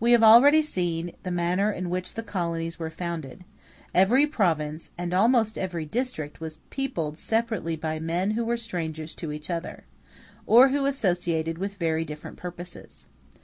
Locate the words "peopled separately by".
6.70-7.98